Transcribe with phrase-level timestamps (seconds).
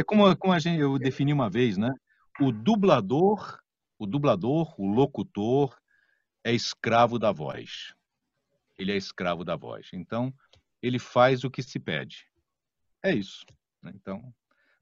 [0.00, 1.92] É como, como a gente, eu defini uma vez, né?
[2.40, 3.60] O dublador,
[3.98, 5.78] o dublador, o locutor
[6.42, 7.94] é escravo da voz.
[8.78, 9.90] Ele é escravo da voz.
[9.92, 10.32] Então,
[10.80, 12.24] ele faz o que se pede.
[13.02, 13.44] É isso.
[13.82, 13.92] Né?
[13.94, 14.32] Então,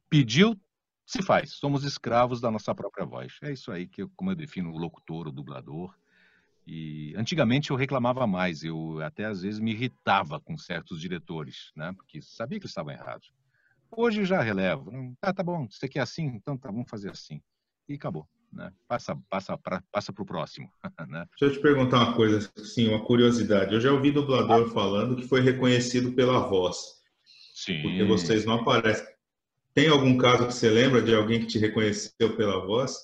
[0.08, 0.56] pediu,
[1.04, 1.54] se faz.
[1.54, 3.38] Somos escravos da nossa própria voz.
[3.42, 5.98] É isso aí que, eu, como eu defino o locutor, o dublador.
[6.64, 11.92] E antigamente eu reclamava mais, eu até às vezes me irritava com certos diretores, né?
[11.92, 13.32] Porque sabia que estavam errados.
[13.90, 14.90] Hoje já relevo.
[15.22, 17.40] Ah, tá bom, você quer assim, então tá, vamos fazer assim.
[17.88, 18.26] E acabou.
[18.52, 18.72] Né?
[18.86, 20.70] Passa, passa, pra, passa para o próximo.
[21.08, 21.24] Né?
[21.38, 23.72] Deixa eu te perguntar uma coisa, sim, uma curiosidade.
[23.72, 26.76] Eu já ouvi dublador falando que foi reconhecido pela voz.
[27.54, 27.80] Sim.
[27.82, 29.06] Porque vocês não aparecem.
[29.72, 32.96] Tem algum caso que você lembra de alguém que te reconheceu pela voz?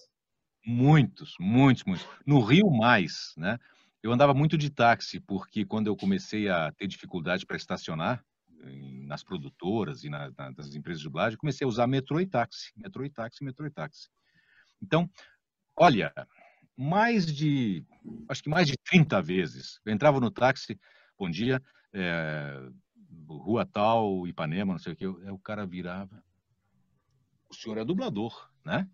[0.67, 2.07] Muitos, muitos, muitos.
[2.27, 3.59] No Rio, mais, né?
[4.03, 8.25] Eu andava muito de táxi, porque quando eu comecei a ter dificuldade para estacionar,
[9.07, 13.05] nas produtoras e na, nas empresas de dublagem, comecei a usar metrô e táxi, metrô
[13.05, 14.09] e táxi, metrô e táxi.
[14.83, 15.09] Então,
[15.77, 16.13] olha,
[16.77, 17.85] mais de,
[18.29, 20.79] acho que mais de 30 vezes, eu entrava no táxi,
[21.19, 21.63] bom dia,
[21.93, 22.69] é,
[23.29, 26.23] rua tal, Ipanema, não sei o que, o cara virava,
[27.49, 28.89] o senhor é dublador, né?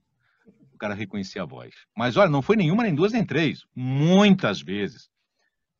[0.73, 1.75] O cara reconhecia a voz.
[1.97, 5.11] Mas olha, não foi nenhuma, nem duas, nem três, muitas vezes.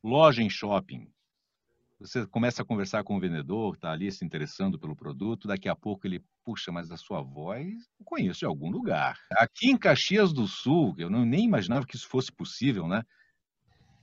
[0.03, 1.11] Loja em shopping,
[2.01, 5.75] você começa a conversar com o vendedor, está ali se interessando pelo produto, daqui a
[5.75, 7.67] pouco ele, puxa, mas a sua voz
[7.99, 9.17] eu conheço de algum lugar.
[9.31, 13.03] Aqui em Caxias do Sul, eu não, nem imaginava que isso fosse possível, né?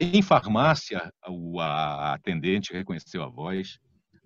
[0.00, 1.12] Em farmácia,
[1.60, 3.78] a atendente reconheceu a voz.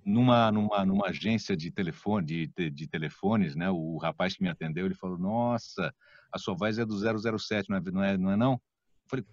[0.05, 3.71] Numa, numa, numa agência de telefone, de, de, de telefones, né?
[3.71, 5.95] O rapaz que me atendeu, ele falou: Nossa,
[6.31, 6.99] a sua voz é do
[7.39, 8.03] 007, não é não?
[8.03, 8.53] É, não, é, não?
[8.53, 9.25] Eu falei: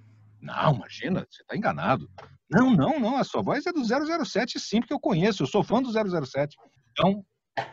[0.41, 2.09] Não, imagina, você está enganado.
[2.49, 3.17] Não, não, não.
[3.17, 5.43] A sua voz é do 007, sim, porque eu conheço.
[5.43, 6.55] Eu sou fã do 007.
[6.91, 7.23] Então,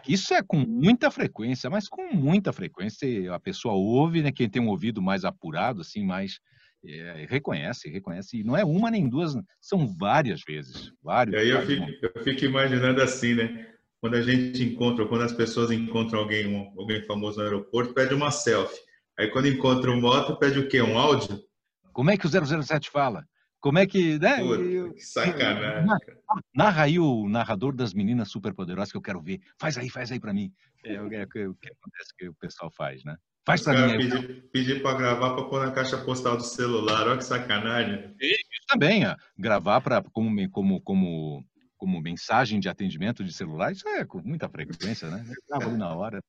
[0.07, 3.33] isso é com muita frequência, mas com muita frequência.
[3.33, 4.33] A pessoa ouve, né?
[4.33, 6.39] Quem tem um ouvido mais apurado, assim, mais.
[6.85, 8.39] É, reconhece, reconhece.
[8.39, 10.93] E não é uma nem duas, são várias vezes.
[11.03, 13.67] Vários, e aí eu fico, eu fico, imaginando assim, né?
[14.01, 18.15] Quando a gente encontra, quando as pessoas encontram alguém, um, alguém famoso no aeroporto, pede
[18.15, 18.79] uma selfie.
[19.19, 20.81] Aí quando encontra um moto, pede o quê?
[20.81, 21.41] Um áudio?
[21.97, 23.27] Como é que o 007 fala?
[23.59, 24.19] Como é que.
[24.19, 24.37] Né?
[24.41, 25.87] Puta, que sacanagem.
[26.55, 29.41] Narra aí o narrador das meninas superpoderosas que eu quero ver.
[29.59, 30.53] Faz aí, faz aí para mim.
[30.85, 33.17] É o que, acontece que o pessoal faz, né?
[33.47, 33.97] Faz para mim.
[33.97, 37.09] Pedir, pedir para gravar para pôr na caixa postal do celular.
[37.09, 38.15] Olha que sacanagem.
[38.21, 39.17] Isso também, ó.
[39.39, 41.43] gravar para como, como, como,
[41.79, 45.25] como mensagem de atendimento de celular, isso é com muita frequência, né?
[45.49, 46.23] Grava ali na hora.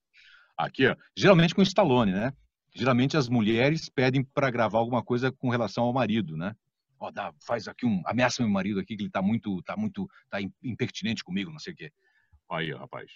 [0.57, 2.31] Aqui, ó, geralmente com Stallone, né?
[2.77, 6.55] Geralmente as mulheres pedem para gravar alguma coisa com relação ao marido, né?
[6.99, 10.09] ó, dá, faz aqui um, ameaça meu marido aqui que ele tá muito, tá muito,
[10.29, 11.91] tá impertinente comigo, não sei o quê.
[12.49, 13.11] Aí, rapaz,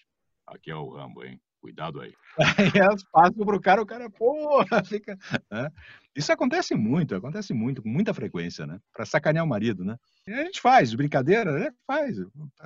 [0.47, 1.39] aqui é o Rambo, hein?
[1.59, 2.13] Cuidado aí.
[2.89, 5.17] Elas passam pro cara, o cara, porra, fica.
[5.49, 5.69] Né?
[6.15, 8.79] Isso acontece muito, acontece muito, com muita frequência, né?
[8.91, 9.95] Para sacanear o marido, né?
[10.27, 11.71] E a gente faz, brincadeira, né?
[11.85, 12.17] Faz,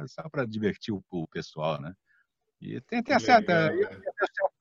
[0.07, 1.93] só para divertir o, o, pessoal, né?
[2.61, 4.01] E tem, tem, a certa, eu, eu,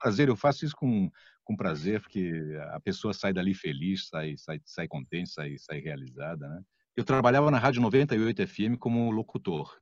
[0.00, 1.08] prazer, eu faço isso com,
[1.44, 2.32] com prazer, porque
[2.72, 6.62] a pessoa sai dali feliz, sai, sai, sai contente, sai, sai realizada, né?
[6.96, 9.78] Eu trabalhava na Rádio 98 FM como locutor.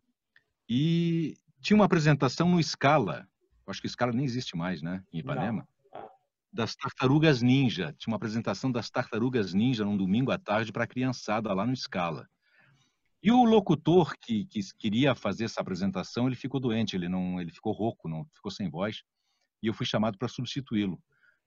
[0.69, 3.29] E tinha uma apresentação no Scala,
[3.67, 6.09] acho que o Scala nem existe mais, né, em Ipanema, Não.
[6.53, 7.95] das Tartarugas Ninja.
[7.99, 11.77] Tinha uma apresentação das Tartarugas Ninja num domingo à tarde para a criançada lá no
[11.77, 12.27] Scala.
[13.23, 17.53] E o locutor que, que, queria fazer essa apresentação, ele ficou doente, ele não, ele
[17.53, 19.05] ficou rouco, não ficou sem voz,
[19.63, 21.01] e eu fui chamado para substituí-lo.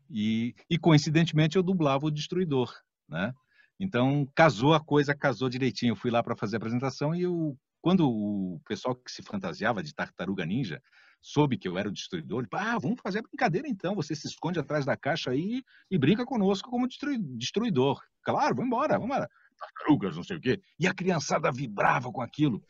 [0.09, 2.73] E, e coincidentemente eu dublava o Destruidor,
[3.07, 3.33] né?
[3.79, 5.91] Então casou a coisa, casou direitinho.
[5.91, 9.83] Eu fui lá para fazer a apresentação e eu, quando o pessoal que se fantasiava
[9.83, 10.81] de Tartaruga Ninja
[11.21, 13.95] soube que eu era o Destruidor, ele ah, vamos fazer a brincadeira então.
[13.95, 18.01] Você se esconde atrás da caixa aí e brinca conosco como Destruidor.
[18.23, 19.29] Claro, vamos embora, vamos embora.
[19.57, 20.61] Tartarugas, não sei o quê.
[20.79, 22.63] E a criançada vibrava com aquilo.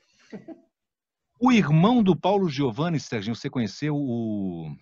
[1.39, 4.73] O irmão do Paulo Giovanni, Serginho, você conheceu o.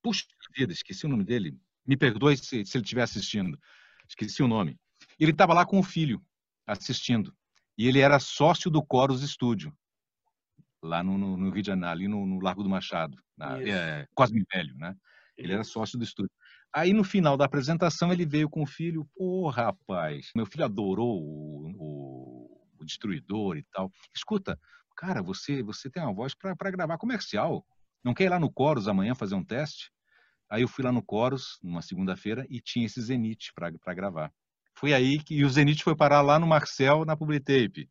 [0.00, 0.24] Puxa
[0.56, 1.58] vida, esqueci o nome dele.
[1.88, 3.58] Me perdoe se, se ele estiver assistindo.
[4.06, 4.78] Esqueci o nome.
[5.18, 6.22] Ele estava lá com o filho,
[6.66, 7.34] assistindo.
[7.78, 9.72] E ele era sócio do Coros Estúdio,
[10.82, 14.06] lá no, no, no, Rio de Janeiro, ali no, no Largo do Machado, na, é,
[14.14, 14.94] Cosme Velho, né?
[15.36, 16.32] Ele era sócio do estúdio.
[16.74, 19.08] Aí, no final da apresentação, ele veio com o filho.
[19.16, 23.90] Pô, rapaz, meu filho adorou o, o, o Destruidor e tal.
[24.14, 24.58] Escuta,
[24.96, 27.64] cara, você, você tem uma voz para gravar comercial.
[28.04, 29.90] Não quer ir lá no Coros amanhã fazer um teste?
[30.50, 34.32] Aí eu fui lá no Coros, numa segunda-feira, e tinha esse Zenit para gravar.
[34.74, 37.90] Foi aí que e o Zenit foi parar lá no Marcel, na Publitape.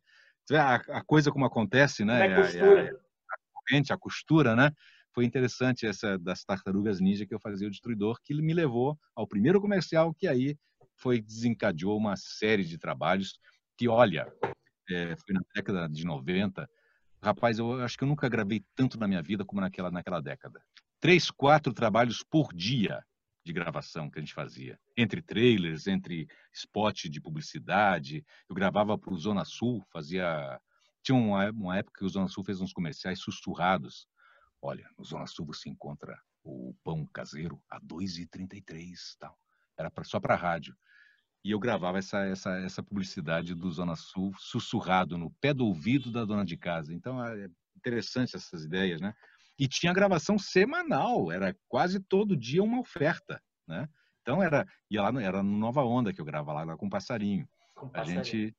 [0.50, 2.26] A, a coisa como acontece, né?
[2.26, 2.82] É a, costura.
[2.82, 4.72] A, a, a, a costura, né?
[5.18, 9.26] foi interessante essa das tartarugas ninja que eu fazia o destruidor, que me levou ao
[9.26, 10.56] primeiro comercial, que aí
[10.94, 13.36] foi desencadeou uma série de trabalhos
[13.76, 14.32] que, olha,
[14.88, 16.70] é, foi na década de 90.
[17.20, 20.62] Rapaz, eu acho que eu nunca gravei tanto na minha vida como naquela, naquela década.
[21.00, 23.04] Três, quatro trabalhos por dia
[23.44, 24.78] de gravação que a gente fazia.
[24.96, 28.24] Entre trailers, entre spot de publicidade.
[28.48, 30.60] Eu gravava para o Zona Sul, fazia.
[31.02, 34.08] Tinha uma, uma época que o Zona Sul fez uns comerciais sussurrados.
[34.60, 39.38] Olha, no Zona Sul você encontra o pão caseiro a 2,33 tal.
[39.76, 40.76] Era pra, só para rádio
[41.44, 46.10] e eu gravava essa, essa, essa publicidade do Zona Sul sussurrado no pé do ouvido
[46.10, 46.92] da dona de casa.
[46.92, 49.14] Então é interessante essas ideias, né?
[49.58, 53.88] E tinha gravação semanal, era quase todo dia uma oferta, né?
[54.22, 57.48] Então era ia lá era no Nova Onda que eu gravava lá, com o passarinho.
[57.74, 58.20] Com passarinho.
[58.20, 58.56] A gente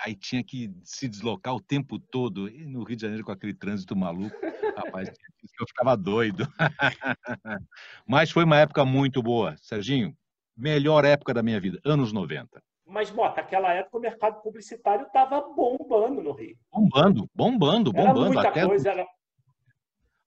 [0.00, 3.52] aí tinha que se deslocar o tempo todo e no Rio de Janeiro com aquele
[3.52, 4.36] trânsito maluco,
[4.76, 5.08] rapaz,
[5.60, 6.46] eu ficava doido.
[8.06, 10.16] Mas foi uma época muito boa, Serginho
[10.58, 12.60] melhor época da minha vida, anos 90.
[12.84, 16.56] Mas, Bota, aquela época o mercado publicitário estava bombando no Rio.
[16.72, 18.20] Bombando, bombando, bombando.
[18.20, 19.06] Era muita até, coisa, era...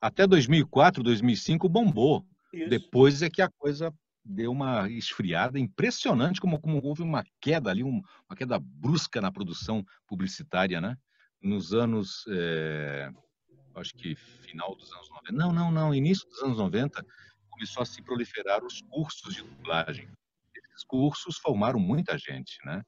[0.01, 2.25] até 2004, 2005 bombou.
[2.53, 2.69] Isso.
[2.69, 3.93] Depois é que a coisa
[4.23, 9.31] deu uma esfriada impressionante, como, como houve uma queda ali, um, uma queda brusca na
[9.31, 10.97] produção publicitária, né?
[11.41, 13.09] Nos anos, é,
[13.75, 15.31] acho que final dos anos 90.
[15.31, 17.05] Não, não, não, início dos anos 90
[17.49, 20.09] começou a se proliferar os cursos de dublagem
[20.81, 22.83] esses cursos formaram muita gente, né?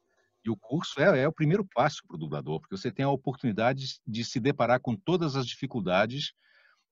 [0.46, 3.10] E o curso é, é o primeiro passo para o dublador, porque você tem a
[3.10, 6.34] oportunidade de se deparar com todas as dificuldades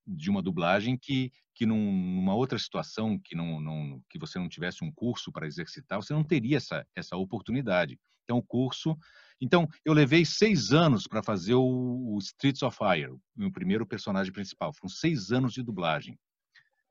[0.06, 4.50] de uma dublagem que, que num, numa outra situação, que, não, não, que você não
[4.50, 8.00] tivesse um curso para exercitar, você não teria essa, essa oportunidade.
[8.24, 8.98] Então, o curso.
[9.40, 13.86] Então, eu levei seis anos para fazer o, o Streets of Fire, o meu primeiro
[13.86, 14.74] personagem principal.
[14.74, 16.18] Foram seis anos de dublagem.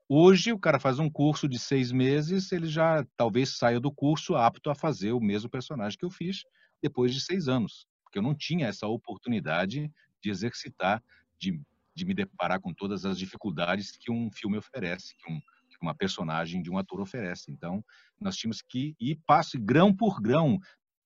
[0.08, 4.34] Hoje, o cara faz um curso de seis meses, ele já talvez saia do curso
[4.34, 6.42] apto a fazer o mesmo personagem que eu fiz
[6.82, 9.88] depois de seis anos, porque eu não tinha essa oportunidade
[10.20, 11.00] de exercitar,
[11.38, 11.60] de,
[11.94, 15.94] de me deparar com todas as dificuldades que um filme oferece, que, um, que uma
[15.94, 17.50] personagem de um ator oferece.
[17.50, 17.84] Então,
[18.20, 20.58] nós tínhamos que ir passo, grão por grão,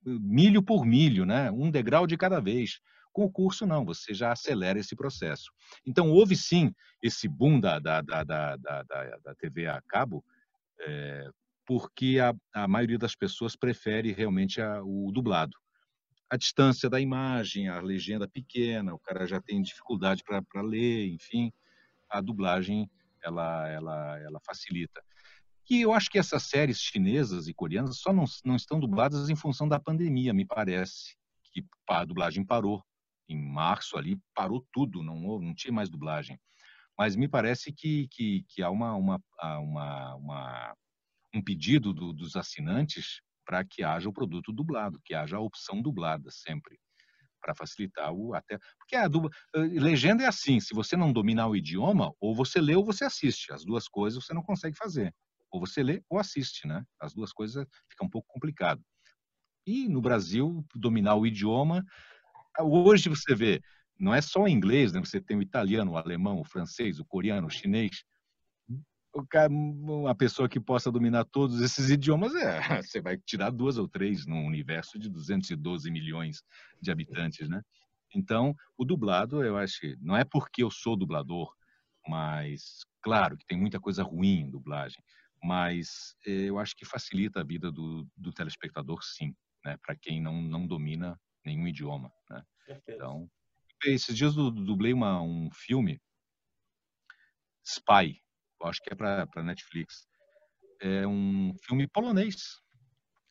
[0.04, 1.50] milho por milho, né?
[1.50, 2.80] um degrau de cada vez.
[3.12, 5.52] Com o curso, não, você já acelera esse processo.
[5.86, 10.24] Então, houve sim esse boom da, da, da, da, da, da TV a cabo,
[10.80, 11.28] é,
[11.64, 15.56] porque a, a maioria das pessoas prefere realmente a, o dublado.
[16.34, 21.52] A distância da imagem, a legenda pequena, o cara já tem dificuldade para ler, enfim,
[22.10, 22.90] a dublagem
[23.22, 25.00] ela, ela, ela facilita.
[25.70, 29.36] E eu acho que essas séries chinesas e coreanas só não, não estão dubladas em
[29.36, 31.16] função da pandemia, me parece,
[31.52, 32.82] que a dublagem parou
[33.28, 36.36] em março ali parou tudo, não, não tinha mais dublagem.
[36.98, 40.76] Mas me parece que, que, que há uma, uma, uma, uma
[41.32, 45.80] um pedido do, dos assinantes para que haja o produto dublado, que haja a opção
[45.82, 46.78] dublada sempre,
[47.40, 48.58] para facilitar o até.
[48.78, 52.60] Porque a dubla, eh, legenda é assim: se você não dominar o idioma, ou você
[52.60, 53.52] lê ou você assiste.
[53.52, 55.14] As duas coisas você não consegue fazer.
[55.50, 56.84] Ou você lê ou assiste, né?
[57.00, 58.82] As duas coisas fica um pouco complicado.
[59.66, 61.84] E no Brasil, dominar o idioma
[62.60, 63.60] Hoje você vê,
[63.98, 65.00] não é só o inglês, né?
[65.00, 68.04] Você tem o italiano, o alemão, o francês, o coreano, o chinês.
[69.30, 73.88] Cara, uma pessoa que possa dominar todos esses idiomas, é, você vai tirar duas ou
[73.88, 76.42] três num universo de 212 milhões
[76.80, 77.62] de habitantes, né?
[78.14, 81.52] Então, o dublado, eu acho, não é porque eu sou dublador,
[82.06, 85.02] mas claro que tem muita coisa ruim em dublagem,
[85.42, 89.76] mas eh, eu acho que facilita a vida do, do telespectador, sim, né?
[89.82, 92.42] Para quem não, não domina nenhum idioma, né?
[92.88, 93.28] Então,
[93.84, 96.00] esses dias eu dublei uma, um filme,
[97.64, 98.22] Spy,
[98.68, 100.06] acho que é para Netflix.
[100.80, 102.36] É um filme polonês.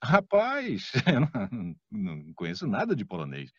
[0.03, 1.21] Rapaz, eu
[1.89, 3.51] não, conheço nada de polonês.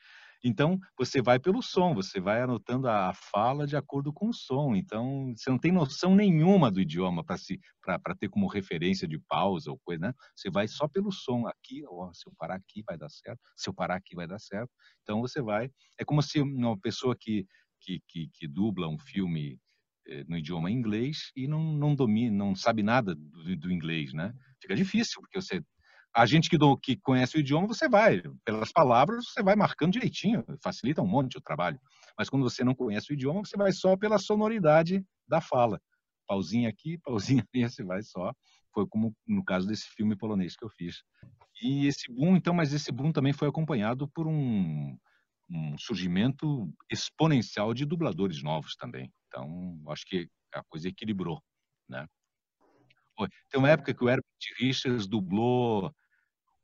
[0.47, 4.77] Então, você vai pelo som, você vai anotando a fala de acordo com o som.
[4.77, 9.81] Então, você não tem noção nenhuma do idioma para ter como referência de pausa ou
[9.83, 10.13] coisa, né?
[10.37, 11.47] Você vai só pelo som.
[11.47, 14.39] Aqui, ó, se eu parar aqui vai dar certo, se eu parar aqui vai dar
[14.39, 14.71] certo.
[15.03, 15.71] Então, você vai.
[15.99, 17.47] É como se uma pessoa que,
[17.81, 19.59] que, que, que dubla um filme
[20.29, 24.33] no idioma inglês e não, não domina, não sabe nada do, do inglês, né?
[24.61, 25.63] Fica difícil, porque você
[26.15, 29.95] a gente que, do, que conhece o idioma, você vai, pelas palavras, você vai marcando
[29.95, 31.81] direitinho, facilita um monte o trabalho.
[32.17, 35.81] Mas quando você não conhece o idioma, você vai só pela sonoridade da fala.
[36.29, 38.33] Pauzinho aqui, pauzinho ali, você vai só.
[38.73, 41.03] Foi como no caso desse filme polonês que eu fiz.
[41.61, 44.97] E esse boom, então, mas esse boom também foi acompanhado por um,
[45.49, 49.13] um surgimento exponencial de dubladores novos também.
[49.29, 51.43] Então, acho que A coisa equilibrou,
[51.89, 52.07] né?
[53.51, 54.25] Tem uma época que o Herbert
[54.59, 55.93] Richards dublou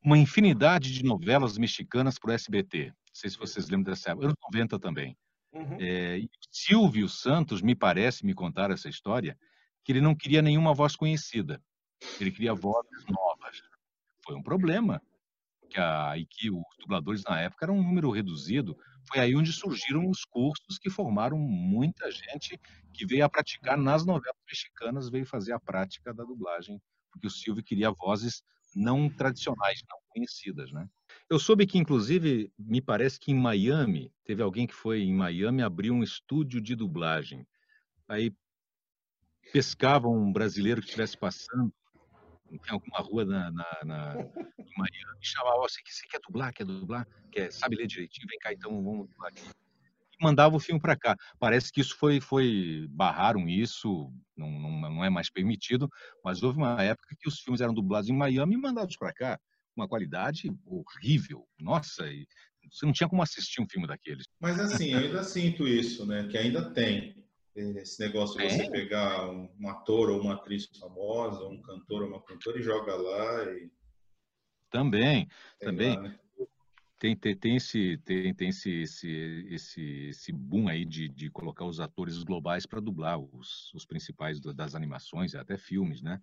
[0.03, 2.87] uma infinidade de novelas mexicanas para o SBT.
[2.87, 5.17] Não sei se vocês lembram dessa época, anos 90 também.
[5.53, 5.77] Uhum.
[5.81, 6.21] É,
[6.51, 9.39] Silvio Santos, me parece, me contar essa história,
[9.85, 11.63] que ele não queria nenhuma voz conhecida.
[12.21, 13.63] Ele queria vozes novas.
[14.25, 15.03] Foi um problema,
[15.71, 18.77] que, a, e que os dubladores na época eram um número reduzido.
[19.09, 22.61] Foi aí onde surgiram os cursos que formaram muita gente
[22.93, 27.31] que veio a praticar nas novelas mexicanas, veio fazer a prática da dublagem, porque o
[27.31, 28.43] Silvio queria vozes
[28.75, 30.89] não tradicionais, não conhecidas, né?
[31.29, 35.62] Eu soube que, inclusive, me parece que em Miami, teve alguém que foi em Miami
[35.62, 37.47] abrir um estúdio de dublagem.
[38.09, 38.33] Aí
[39.53, 41.73] pescava um brasileiro que estivesse passando
[42.50, 44.14] em alguma rua na, na, na
[44.59, 47.07] em Miami, chamava, você, você quer dublar, quer dublar?
[47.30, 48.26] Quer, sabe ler direitinho?
[48.28, 49.42] Vem cá, então vamos dublar aqui.
[49.42, 51.16] E mandava o filme para cá.
[51.38, 55.88] Parece que isso foi, foi barraram isso, não, não, não é mais permitido,
[56.25, 59.40] mas houve uma época que os filmes eram dublados em Miami e mandados para cá
[59.76, 61.47] uma qualidade horrível.
[61.59, 62.26] Nossa, e
[62.71, 64.26] você não tinha como assistir um filme daqueles.
[64.40, 66.26] Mas assim, ainda sinto isso, né?
[66.28, 67.20] Que ainda tem
[67.54, 72.09] esse negócio de você pegar um, um, ator ou uma atriz famosa, um cantor ou
[72.09, 73.71] uma cantora e joga lá e
[74.71, 75.28] também,
[75.59, 75.97] também.
[75.97, 76.19] Lá, né?
[76.99, 81.64] Tem, tem, tem, esse, tem, tem esse, esse, esse, esse boom aí de, de colocar
[81.64, 86.21] os atores globais para dublar os, os principais das animações, até filmes, né?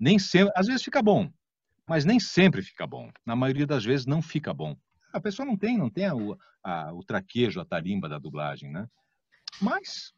[0.00, 1.30] Nem sempre, às vezes fica bom,
[1.86, 3.12] mas nem sempre fica bom.
[3.24, 4.74] Na maioria das vezes não fica bom.
[5.12, 6.12] A pessoa não tem, não tem a,
[6.62, 8.88] a, o traquejo, a tarimba da dublagem, né?
[9.60, 10.14] Mas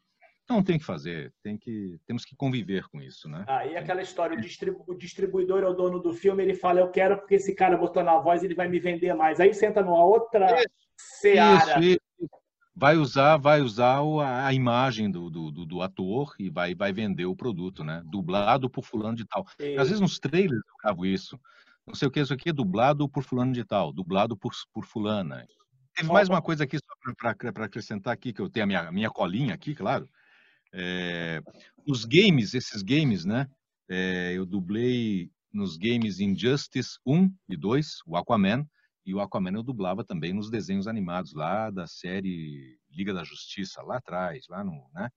[0.51, 3.45] não tem que fazer, tem que, temos que conviver com isso, né?
[3.47, 6.81] Aí ah, aquela história, o, distribu, o distribuidor é o dono do filme, ele fala,
[6.81, 9.41] eu quero porque esse cara botou na voz, ele vai me vender mais.
[9.41, 10.69] Aí senta numa outra isso,
[11.21, 11.81] seara.
[11.81, 12.01] Isso, isso.
[12.75, 14.01] Vai usar, vai usar
[14.45, 18.03] a imagem do, do, do, ator e vai, vai vender o produto, né?
[18.07, 19.45] Dublado por fulano de tal.
[19.77, 21.39] Às vezes nos trailers eu gravo isso.
[21.87, 24.85] Não sei o que, isso aqui é dublado por fulano de tal, dublado por, por
[24.85, 25.47] fulana.
[25.95, 29.11] Teve mais uma coisa aqui só para acrescentar aqui, que eu tenho a minha, minha
[29.11, 30.09] colinha aqui, claro.
[30.73, 31.43] É,
[31.87, 33.49] os games, esses games, né?
[33.89, 38.65] É, eu dublei nos games Injustice 1 e 2, o Aquaman,
[39.05, 43.83] e o Aquaman eu dublava também nos desenhos animados lá da série Liga da Justiça,
[43.83, 45.09] lá atrás, lá no, né?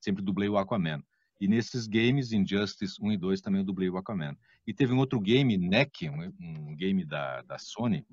[0.00, 1.02] Sempre dublei o Aquaman.
[1.40, 4.36] E nesses games, Injustice 1 e 2, também eu dublei o Aquaman.
[4.64, 8.06] E teve um outro game, NEC, um, um game da, da Sony,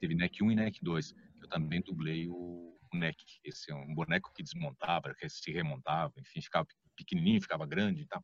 [0.00, 3.18] teve NEC 1 e NEC 2, que eu também dublei o, boneco.
[3.44, 8.22] Esse um boneco que desmontava, que se remontava, enfim, ficava pequenininho, ficava grande e tal.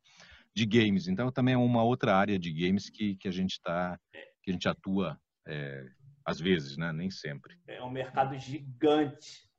[0.53, 1.07] De games.
[1.07, 3.99] Então, também é uma outra área de games que, que a gente está,
[4.41, 5.85] que a gente atua é,
[6.25, 6.91] às vezes, né?
[6.91, 7.57] Nem sempre.
[7.67, 9.49] É um mercado gigante.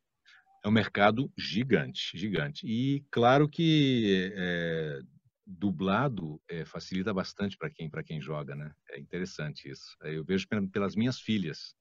[0.62, 2.67] É um mercado gigante, gigante.
[2.67, 5.00] E claro que é,
[5.47, 8.73] dublado é, facilita bastante para quem para quem joga, né?
[8.90, 9.97] É interessante isso.
[10.02, 11.75] Eu vejo pelas minhas filhas.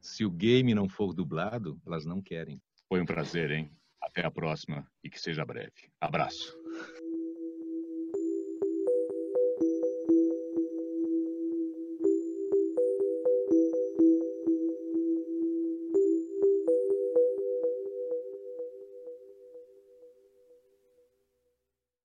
[0.00, 2.60] Se o game não for dublado, elas não querem.
[2.88, 3.70] Foi um prazer, hein?
[4.00, 5.92] Até a próxima e que seja breve.
[6.00, 6.59] Abraço.